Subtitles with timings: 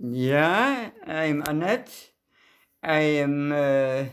[0.00, 1.90] Yeah, I'm Annette.
[2.80, 4.04] I am uh,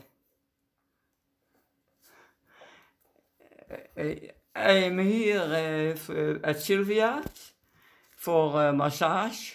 [3.95, 7.24] I am here uh, at Sylvia
[8.16, 9.52] for a massage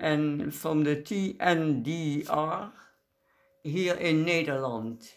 [0.00, 2.72] and from the TNDR
[3.62, 5.08] here in Nederland.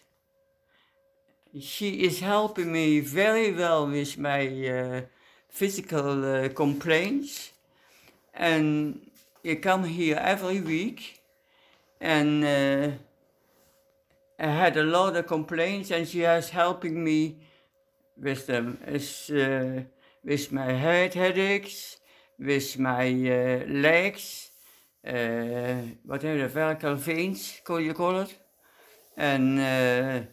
[1.59, 5.01] She is helping me very well with my uh,
[5.49, 7.51] physical complaints
[8.35, 9.09] and
[9.45, 11.21] I come here every week
[12.01, 12.91] and uh,
[14.37, 17.37] I had a lot of complaints and she is helping me
[18.17, 18.79] with them.
[18.85, 19.83] Is, uh,
[20.25, 21.97] with my head headaches,
[22.37, 24.51] with my uh, legs,
[25.01, 28.37] what are the vertical veins, call you call it?
[29.15, 30.27] And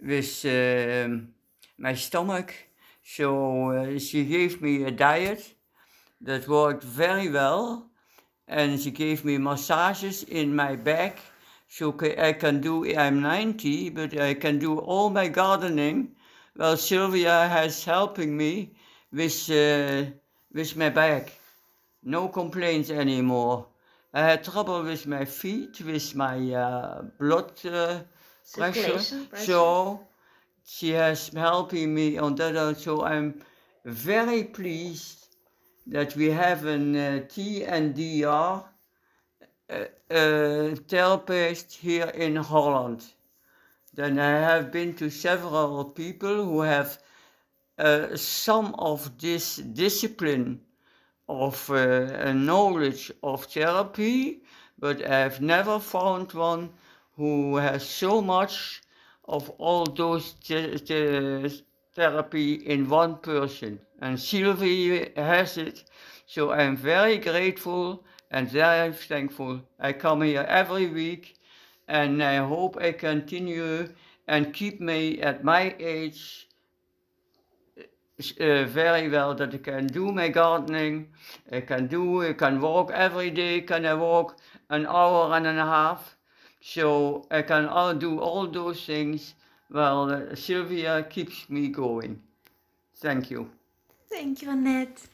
[0.00, 0.44] with
[1.78, 2.52] my stomach.
[3.04, 5.54] So she gave me a diet
[6.20, 7.89] that worked very well
[8.50, 11.20] and she gave me massages in my back.
[11.68, 16.16] So I can do I'm 90 but I can do all my gardening.
[16.56, 18.74] Well Sylvia has helping me
[19.12, 20.10] with uh,
[20.52, 21.32] with my back.
[22.02, 23.66] No complaints anymore.
[24.12, 28.00] I had trouble with my feet with my uh, blood uh,
[28.52, 28.98] pressure.
[28.98, 29.26] Pressure.
[29.36, 30.00] so
[30.64, 32.76] she has helping me on that.
[32.78, 33.42] So I'm
[33.84, 35.20] very pleased
[35.90, 38.64] that we have an uh, TNDR
[39.68, 39.74] uh,
[40.10, 43.04] uh, therapist here in Holland.
[43.94, 46.98] Then I have been to several people who have
[47.76, 50.60] uh, some of this discipline
[51.28, 54.42] of uh, knowledge of therapy,
[54.78, 56.70] but I've never found one
[57.16, 58.82] who has so much
[59.24, 63.80] of all those th- th- therapy in one person.
[64.00, 65.84] And Sylvie has it,
[66.26, 69.60] so I'm very grateful and very thankful.
[69.78, 71.36] I come here every week
[71.88, 73.88] and I hope I continue
[74.28, 76.46] and keep me at my age
[77.78, 81.08] uh, very well that I can do my gardening.
[81.50, 85.64] I can do, I can walk every day, can I walk an hour and a
[85.64, 86.16] half.
[86.60, 89.34] So I can all do all those things
[89.70, 92.20] while uh, Sylvia keeps me going.
[92.96, 93.50] Thank you.
[94.10, 95.06] Thank you, Annette.